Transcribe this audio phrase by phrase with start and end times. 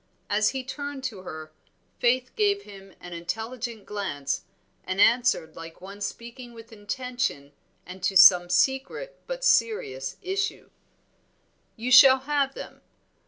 [0.31, 1.51] As he turned to her,
[1.99, 4.45] Faith gave him an intelligent glance,
[4.83, 7.51] and answered like one speaking with intention
[7.85, 10.71] and to some secret but serious issue
[11.75, 12.81] "You shall have them.